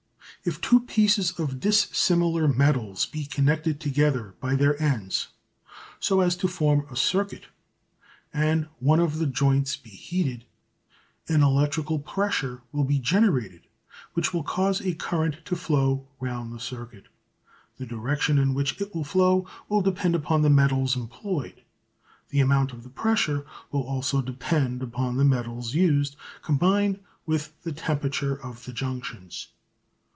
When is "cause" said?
14.41-14.81